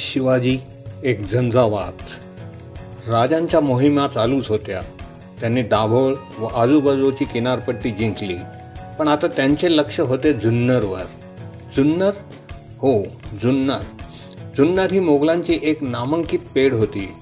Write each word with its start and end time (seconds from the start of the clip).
शिवाजी 0.00 0.58
एक 1.04 1.30
झंझावात. 1.30 1.92
राजांच्या 3.08 3.60
मोहिमा 3.60 4.08
चालूच 4.08 4.48
होत्या. 4.48 4.80
त्यांनी 5.40 5.62
दाभोळ 5.62 6.14
व 6.38 6.46
आजूबाजूची 6.46 7.24
किनारपट्टी 7.24 7.90
जिंकली. 7.90 8.36
पण 8.98 9.08
आता 9.08 9.26
त्यांचे 9.26 9.76
लक्ष 9.76 10.00
होते 10.00 10.32
जुन्नरवर. 10.32 11.02
जुन्नर? 11.76 12.10
हो 12.78 13.02
जुन्नर. 13.42 13.78
जुन्नर 14.56 14.92
ही 14.92 15.00
मोगलांची 15.00 15.58
एक 15.62 15.82
नामांकित 15.82 16.38
पेढ 16.54 16.74
होती. 16.74 17.12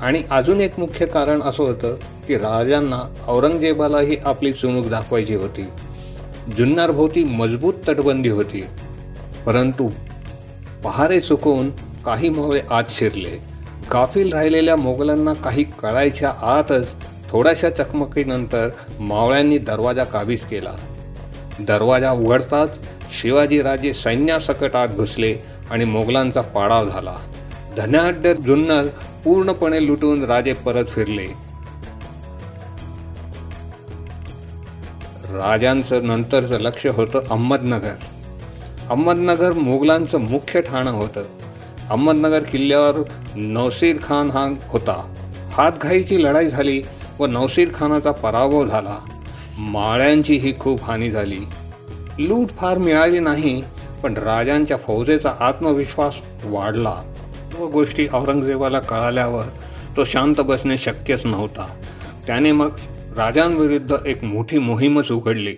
आणि 0.00 0.22
अजून 0.30 0.60
एक 0.60 0.78
मुख्य 0.78 1.06
कारण 1.06 1.42
असं 1.42 1.62
होतं 1.62 1.94
की 2.28 2.34
राजांना 2.34 3.00
औरंगजेबालाही 3.28 4.16
आपली 4.24 4.52
चुणूक 4.52 4.86
दाखवायची 4.86 5.34
होती. 5.34 5.66
जुन्नरभोवती 6.56 7.24
मजबूत 7.24 7.74
तटबंदी 7.88 8.28
होती. 8.28 8.64
परंतु 9.46 9.90
पहारे 10.84 11.20
चुकवून 11.20 11.70
काही 12.04 12.28
मोहळे 12.28 12.60
आत 12.70 12.84
शिरले. 12.90 13.52
गाफील 13.92 14.32
राहिलेल्या 14.32 14.76
मोगलांना 14.76 15.32
काही 15.32 15.64
कळायच्या 15.64 16.32
आतच 16.42 16.94
थोड्याशा 17.30 17.70
चकमकीनंतर 17.70 18.68
मावळ्यांनी 19.00 19.58
दरवाजा 19.58 20.04
काबीज 20.04 20.40
केला. 20.40 20.72
दरवाजा 21.60 22.10
उघडताच 22.10 22.78
शिवाजीराजे 23.20 23.94
सैन्यासकट 23.94 24.76
आत 24.76 24.88
घुसले 24.88 25.36
आणि 25.70 25.84
मोगलांचा 25.84 26.40
पाडाव 26.40 26.88
झाला. 26.88 27.16
धनाढ्य 27.76 28.34
जुन्नर 28.34 28.86
पूर्णपणे 29.24 29.86
लुटून 29.86 30.24
राजे 30.24 30.52
परत 30.52 30.84
फिरले. 30.84 31.26
राजांचं 35.32 36.06
नंतरचं 36.06 36.60
लक्ष 36.60 36.86
होतं 36.86 37.18
अहमदनगर. 37.30 37.94
अहमदनगर 38.90 39.52
मोगलांचं 39.52 40.18
मुख्य 40.18 40.60
ठाणं 40.60 40.90
होतं. 40.90 41.24
अहमदनगर 41.90 42.42
किल्ल्यावर 42.42 43.02
नौसीर 43.36 43.96
खान 44.02 44.30
हा 44.30 44.54
होता. 44.68 45.14
हातघाईची 45.52 46.22
लढाई 46.24 46.46
झाली 46.46 46.82
व 47.18 47.26
नौसीर 47.26 47.68
खानाचा 47.74 48.12
पराभव 48.12 48.66
झाला. 48.66 48.98
माळ्यांची 49.58 50.36
ही 50.36 50.58
खूप 50.58 50.84
हानी 50.84 51.10
झाली. 51.10 51.40
लूट 52.18 52.48
फार 52.48 52.78
मिळाली 52.78 53.18
नाही 53.18 53.62
पण 54.02 54.16
राजांच्या 54.16 54.76
फौजेचा 54.76 55.32
आत्मविश्वास 55.40 56.14
वाढला 56.44 57.02
व 57.58 57.66
गोष्टी 57.66 58.06
औरंगजेबाला 58.12 58.78
कळाल्यावर 58.78 59.44
तो 59.96 60.04
शांत 60.04 60.40
बसणे 60.40 60.78
शक्यच 60.78 61.26
नव्हता. 61.26 61.66
त्याने 62.26 62.52
मग 62.52 62.70
राजांविरुद्ध 63.16 63.96
एक 64.06 64.24
मोठी 64.24 64.58
मोहीमच 64.58 65.12
उघडली. 65.12 65.56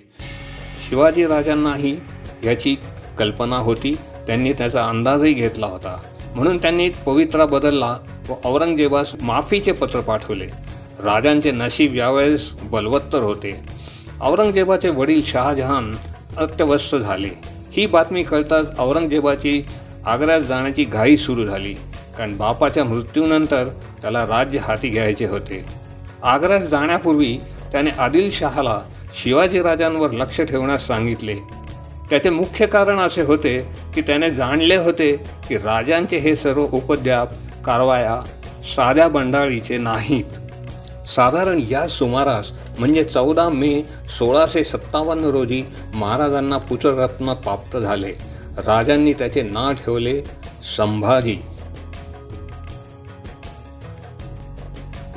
शिवाजी 0.88 1.26
राजांनाही 1.26 1.96
याची 2.44 2.76
कल्पना 3.18 3.56
होती 3.56 3.94
त्यांनी 4.26 4.52
त्याचा 4.52 4.84
अंदाजही 4.86 5.32
घेतला 5.32 5.66
होता. 5.66 5.96
म्हणून 6.34 6.56
त्यांनी 6.56 6.88
पवित्रा 6.88 7.46
बदलला 7.46 7.98
व 8.28 8.32
औरंगजेबास 8.44 9.12
माफीचे 9.22 9.72
पत्र 9.72 10.00
पाठवले. 10.00 10.46
राजांचे 11.00 11.50
नशीब 11.50 11.94
यावेळेस 11.94 12.52
बलवत्तर 12.62 13.18
होते. 13.18 13.60
औरंगजेबाचे 14.20 14.88
वडील 14.88 15.22
शहाजहान 15.24 15.94
अत्यवस्थ 16.36 16.96
झाले. 16.96 17.28
ही 17.72 17.86
बातमी 17.86 18.22
कळताच 18.22 18.78
औरंगजेबाची 18.78 19.62
आग्र्यात 20.06 20.40
जाण्याची 20.40 20.84
घाई 20.84 21.16
सुरू 21.16 21.44
झाली. 21.44 21.74
कारण 22.18 22.36
बापाच्या 22.36 22.84
मृत्यूनंतर 22.84 23.68
त्याला 24.02 24.26
राज्य 24.26 24.58
हाती 24.58 24.88
घ्यायचे 24.88 25.26
होते. 25.26 25.64
आग्र्यात 26.22 26.60
जाण्यापूर्वी 26.60 27.38
त्याने 27.72 27.90
आदिलशहाला 27.90 28.80
शिवाजीराजांवर 29.22 30.10
लक्ष 30.10 30.40
ठेवण्यास 30.40 30.86
सांगितले. 30.86 31.34
त्याचे 32.10 32.30
मुख्य 32.30 32.66
कारण 32.66 32.98
असे 32.98 33.22
होते 33.22 33.58
की 33.94 34.00
त्याने 34.00 34.30
जाणले 34.30 34.76
होते 34.76 35.16
की 35.48 35.56
राजांचे 35.56 36.16
हे 36.16 36.36
सर्व 36.36 36.66
उपद्याप 36.72 37.28
कारवाया 37.64 38.20
साध्या 38.76 39.08
बंडाळीचे 39.08 39.78
नाहीत. 39.78 40.24
साधारण 41.08 41.60
या 41.70 41.88
सुमारास 41.88 42.50
म्हणजे 42.78 43.04
चौदा 43.04 43.48
मे 43.48 43.82
सोळाशे 44.18 44.64
सत्तावन्न 44.64 45.24
रोजी 45.24 45.62
महाराजांना 45.94 46.58
पुत्ररत्न 46.58 47.34
प्राप्त 47.34 47.76
झाले. 47.76 48.12
राजांनी 48.66 49.12
त्याचे 49.12 49.42
नाव 49.42 49.72
ठेवले 49.72 50.20
संभाजी. 50.76 51.36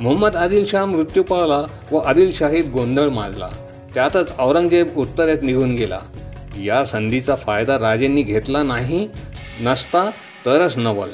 मोहम्मद 0.00 0.36
आदिलशाह 0.36 0.84
मृत्यू 0.84 1.22
पावला 1.22 1.62
व 1.92 1.98
आदिलशाहीत 1.98 2.64
गोंधळ 2.72 3.08
माजला. 3.08 3.48
त्यातच 3.94 4.32
औरंगजेब 4.38 4.96
उत्तरेत 4.96 5.38
निघून 5.42 5.74
गेला. 5.74 5.98
या 6.64 6.84
संधीचा 6.84 7.36
फायदा 7.36 7.78
राजेंनी 7.78 8.22
घेतला 8.22 8.62
नाही 8.62 9.08
नसता 9.60 10.10
तरच 10.46 10.76
नवल. 10.76 11.08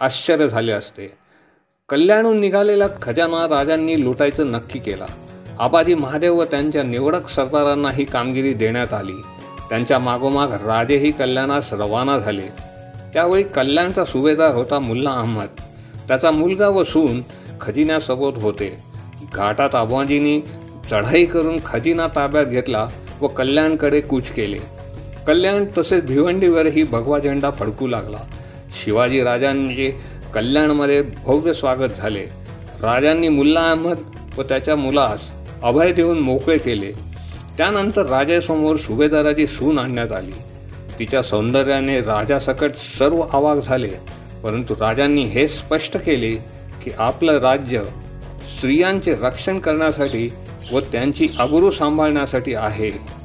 आश्चर्य 0.00 0.48
झाले 0.48 0.72
असते. 0.72 1.12
कल्याणहून 1.88 2.40
निघालेला 2.40 2.84
खजाना 3.02 3.48
राजांनी 3.48 4.04
लुटायचं 4.04 4.52
नक्की 4.52 4.78
केला. 4.78 5.06
आबाजी 5.58 5.94
महादेव 5.94 6.36
व 6.36 6.44
त्यांच्या 6.44 6.82
निवडक 6.82 7.28
सरदारांना 7.28 7.90
ही 7.90 8.04
कामगिरी 8.04 8.52
देण्यात 8.52 8.92
आली. 8.92 9.22
त्यांच्या 9.68 9.98
मागोमाग 9.98 10.52
राजेही 10.52 11.12
कल्याणास 11.12 11.72
रवाना 11.72 12.18
झाले. 12.18 12.48
त्यावेळी 13.14 13.42
कल्याणचा 13.42 14.04
सुभेदार 14.04 14.54
होता 14.54 14.78
मुल्ला 14.78 15.10
अहमद. 15.10 15.48
त्याचा 16.08 16.30
मुलगा 16.30 16.68
व 16.68 16.84
सून 16.84 17.22
खजिन्यासोबत 17.60 18.42
होते. 18.42 18.78
घाटात 19.34 19.74
आबाजींनी 19.74 20.40
चढाई 20.90 21.24
करून 21.24 21.58
खजिना 21.66 22.06
ताब्यात 22.06 22.46
घेतला 22.46 22.88
व 23.20 23.26
कल्याणकडे 23.26 24.00
कूच 24.00 24.28
केले. 24.28 24.73
कल्याण 25.26 25.64
तसेच 25.78 26.04
भिवंडीवरही 26.04 26.82
भगवा 26.82 27.18
झेंडा 27.18 27.50
फडकू 27.50 27.86
लागला. 27.86 28.18
शिवाजी 28.84 29.22
राजांचे 29.22 30.00
कल्याणमध्ये 30.34 31.02
भव्य 31.02 31.54
स्वागत 31.54 31.88
झाले. 31.98 32.22
राजांनी 32.82 33.28
मुल्ला 33.28 33.60
अहमद 33.60 33.98
व 34.38 34.42
त्याच्या 34.42 34.76
मुलास 34.76 35.20
अभय 35.62 35.92
देऊन 35.92 36.18
मोकळे 36.18 36.58
केले. 36.58 36.92
त्यानंतर 37.58 38.06
राजासमोर 38.06 38.76
सुभेदाराची 38.76 39.46
सून 39.46 39.78
आणण्यात 39.78 40.12
आली. 40.12 40.32
तिच्या 40.98 41.22
सौंदर्याने 41.22 42.00
राजासकट 42.00 42.70
सर्व 42.98 43.20
आवाक 43.20 43.58
झाले. 43.64 43.90
परंतु 44.42 44.74
राजांनी 44.80 45.22
हे 45.22 45.48
स्पष्ट 45.48 45.96
केले 45.96 46.34
की 46.84 46.90
आपलं 46.98 47.38
राज्य 47.38 47.78
स्त्रियांचे 48.56 49.14
रक्षण 49.14 49.58
करण्यासाठी 49.58 50.32
व 50.72 50.80
त्यांची 50.80 51.28
अगुरू 51.38 51.70
सांभाळण्यासाठी 51.70 52.54
आहे. 52.54 53.23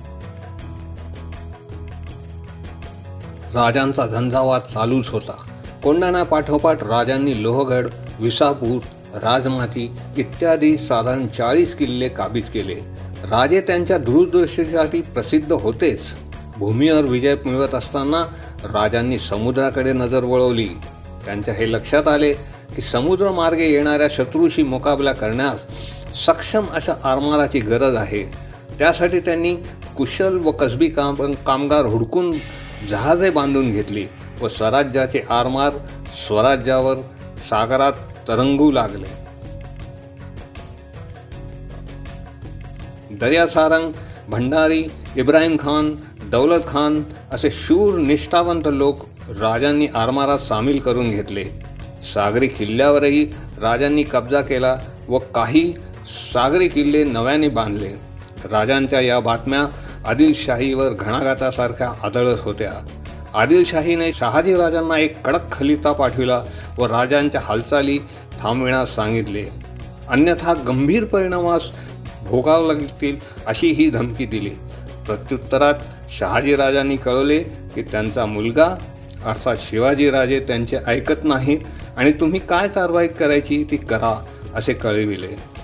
राजांचा 3.53 4.05
झंझावात 4.07 4.61
चालूच 4.73 5.07
होता. 5.09 5.35
कोंडाणा 5.83 6.23
पाठोपाठ 6.23 6.83
राजांनी 6.83 7.43
लोहगड 7.43 7.87
विसापूर 8.19 8.79
राजमाती 9.15 9.91
इत्यादी 10.17 10.77
साधारण 10.77 11.27
चाळीस 11.27 11.75
किल्ले 11.75 12.09
काबीज 12.09 12.49
केले. 12.49 12.75
राजे 13.29 13.61
त्यांच्या 13.61 13.97
दूरदृष्टीसाठी 13.97 15.01
प्रसिद्ध 15.01 15.51
होतेच. 15.51 15.99
भूमीवर 16.57 17.01
विजय 17.01 17.35
मिळवत 17.45 17.75
असताना 17.75 18.23
राजांनी 18.63 19.19
समुद्राकडे 19.19 19.93
नजर 19.93 20.23
वळवली. 20.23 20.69
त्यांच्या 21.25 21.53
हे 21.53 21.71
लक्षात 21.71 22.07
आले 22.07 22.33
की 22.75 22.81
समुद्रमार्गे 22.81 23.71
येणाऱ्या 23.71 24.07
शत्रूशी 24.11 24.63
मुकाबला 24.63 25.11
करण्यास 25.11 25.65
सक्षम 26.25 26.65
अशा 26.73 26.93
आरमाराची 27.03 27.59
गरज 27.59 27.95
आहे. 27.95 28.23
त्यासाठी 28.79 29.19
त्यांनी 29.19 29.55
कुशल 29.97 30.37
व 30.37 30.51
कसबी 30.51 30.87
काम 30.87 31.15
कामगार 31.45 31.85
हुडकून 31.85 32.31
जहाजे 32.87 33.29
बांधून 33.29 33.71
घेतली 33.71 34.05
व 34.41 34.47
स्वराज्याचे 34.47 35.21
आरमार 35.29 35.71
स्वराज्यावर 36.27 36.95
सागरात 37.49 37.93
तरंगू 38.27 38.71
लागले. 38.71 39.07
दर्या 43.11 43.47
सारंग 43.47 43.91
भंडारी 44.29 44.83
इब्राहिम 45.17 45.57
खान 45.59 45.95
दौलत 46.31 46.61
खान 46.67 47.03
असे 47.31 47.49
शूर 47.49 47.97
निष्ठावंत 47.99 48.67
लोक 48.67 49.05
राजांनी 49.29 49.87
आरमारात 49.95 50.39
सामील 50.39 50.79
करून 50.79 51.09
घेतले. 51.09 51.43
सागरी 52.13 52.47
किल्ल्यावरही 52.47 53.23
राजांनी 53.61 54.03
कब्जा 54.03 54.41
केला 54.41 54.75
व 55.07 55.17
काही 55.17 55.73
सागरी 56.33 56.67
किल्ले 56.67 57.03
नव्याने 57.03 57.47
बांधले. 57.47 57.93
राजांच्या 58.51 59.01
या 59.01 59.19
बातम्या 59.19 59.65
आदिलशाहीवर 60.09 60.89
घणाघातासारख्या 60.89 61.91
आदळत 62.03 62.37
होत्या. 62.39 62.71
आदिलशाहीने 63.33 64.11
शहाजी 64.11 64.55
राजांना 64.55 64.97
एक 64.97 65.21
कडक 65.25 65.51
खलिता 65.51 65.91
पाठविला 65.91 66.43
व 66.77 66.85
राजांच्या 66.85 67.41
हालचाली 67.43 67.99
थांबविण्यास 68.39 68.95
सांगितले. 68.95 69.45
अन्यथा 70.09 70.53
गंभीर 70.53 71.05
परिणामास 71.05 71.61
भोगावं 72.27 72.67
लागतील 72.67 73.17
अशी 73.47 73.67
ही 73.67 73.89
धमकी 73.89 74.25
दिली. 74.25 74.49
प्रत्युत्तरात 75.05 75.73
शहाजीराजांनी 76.19 76.97
कळवले 76.97 77.39
की 77.75 77.81
त्यांचा 77.81 78.25
मुलगा 78.25 78.75
अर्थात 79.25 79.55
शिवाजीराजे 79.59 80.39
त्यांचे 80.39 80.77
ऐकत 80.87 81.23
नाहीत 81.23 81.59
आणि 81.97 82.11
तुम्ही 82.11 82.39
काय 82.39 82.67
कारवाई 82.67 83.07
करायची 83.07 83.63
ती 83.71 83.77
करा 83.77 84.25
असे 84.55 84.73
कळविले. 84.73 85.58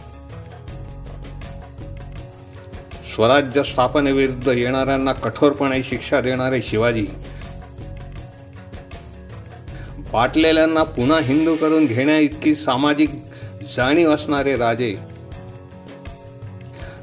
स्वराज्य 3.15 3.63
स्थापनेविरुद्ध 3.63 4.47
येणाऱ्यांना 4.47 5.11
कठोरपणे 5.13 5.81
शिक्षा 5.83 6.19
देणारे 6.21 6.61
शिवाजी. 6.61 7.05
पाटलेल्यांना 10.13 10.83
पुन्हा 10.83 11.19
हिंदू 11.19 11.55
करून 11.55 11.85
घेण्या 11.85 12.17
इतकी 12.17 12.55
सामाजिक 12.55 13.09
जाणीव 13.75 14.11
असणारे 14.13 14.55
राजे 14.57 14.95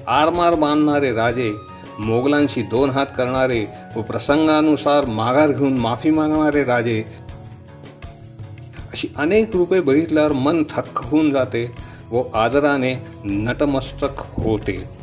आरमार 0.09 0.55
बांधणारे 0.55 1.13
राजे 1.15 1.51
मोगलांशी 1.99 2.63
दोन 2.63 2.91
हात 2.91 3.07
करणारे 3.17 3.65
व 3.97 4.03
प्रसंगानुसार 4.03 5.05
माघार 5.05 5.51
घेऊन 5.51 5.79
माफी 5.79 6.11
मागणारे 6.11 6.65
राजे 6.65 7.03
अशी 8.93 9.09
अनेक 9.17 9.57
रूपे 9.57 9.81
बघितल्यावर 9.81 10.33
मन 10.33 10.65
थक्क 10.71 11.03
होऊन 11.03 11.31
जाते 11.33 11.71
व 12.11 12.23
आदराने 12.35 12.95
नटमस्तक 13.25 14.23
होते. 14.37 15.02